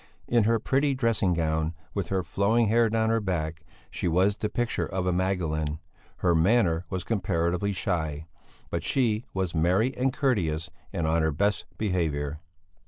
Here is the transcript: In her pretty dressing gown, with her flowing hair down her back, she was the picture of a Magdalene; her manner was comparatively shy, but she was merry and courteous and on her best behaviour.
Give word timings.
In 0.27 0.45
her 0.45 0.57
pretty 0.57 0.95
dressing 0.95 1.35
gown, 1.35 1.75
with 1.93 2.09
her 2.09 2.23
flowing 2.23 2.69
hair 2.69 2.89
down 2.89 3.11
her 3.11 3.19
back, 3.19 3.63
she 3.91 4.07
was 4.07 4.35
the 4.35 4.49
picture 4.49 4.87
of 4.87 5.05
a 5.05 5.11
Magdalene; 5.13 5.77
her 6.25 6.33
manner 6.33 6.85
was 6.89 7.03
comparatively 7.03 7.71
shy, 7.71 8.25
but 8.71 8.81
she 8.81 9.25
was 9.35 9.53
merry 9.53 9.95
and 9.95 10.11
courteous 10.11 10.71
and 10.91 11.05
on 11.05 11.21
her 11.21 11.29
best 11.31 11.67
behaviour. 11.77 12.39